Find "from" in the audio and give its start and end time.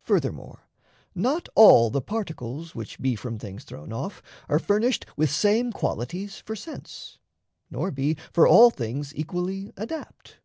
3.14-3.36